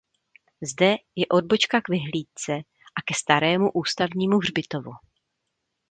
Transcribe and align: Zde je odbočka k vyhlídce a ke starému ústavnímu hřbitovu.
Zde 0.61 0.95
je 1.15 1.27
odbočka 1.27 1.81
k 1.81 1.89
vyhlídce 1.89 2.51
a 2.95 3.01
ke 3.05 3.13
starému 3.15 3.71
ústavnímu 3.71 4.37
hřbitovu. 4.37 4.91